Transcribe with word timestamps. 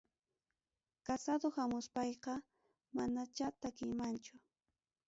Casado 1.05 1.45
hamuspayqa 1.55 2.33
manacha 2.95 3.47
takiymanchu 3.61 4.33